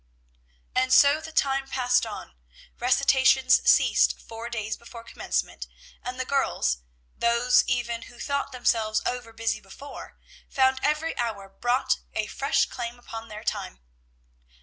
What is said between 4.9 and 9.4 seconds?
commencement, and the girls, those even who thought themselves over